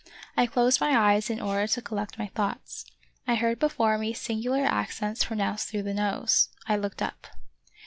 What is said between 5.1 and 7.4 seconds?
pronounced through the nose. I looked up.